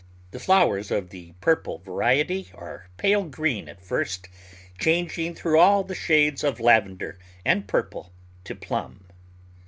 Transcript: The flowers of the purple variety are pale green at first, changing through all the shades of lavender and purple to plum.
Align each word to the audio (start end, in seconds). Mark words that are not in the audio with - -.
The 0.31 0.39
flowers 0.39 0.89
of 0.89 1.11
the 1.11 1.33
purple 1.41 1.77
variety 1.77 2.49
are 2.55 2.87
pale 2.97 3.23
green 3.23 3.69
at 3.69 3.85
first, 3.85 4.29
changing 4.79 5.35
through 5.35 5.59
all 5.59 5.83
the 5.83 5.93
shades 5.93 6.43
of 6.43 6.59
lavender 6.59 7.19
and 7.45 7.67
purple 7.67 8.11
to 8.45 8.55
plum. 8.55 9.05